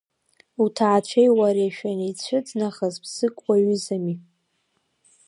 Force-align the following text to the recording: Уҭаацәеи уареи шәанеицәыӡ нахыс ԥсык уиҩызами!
Уҭаацәеи 0.63 1.29
уареи 1.37 1.71
шәанеицәыӡ 1.75 2.47
нахыс 2.59 2.95
ԥсык 3.03 3.35
уиҩызами! 3.47 4.15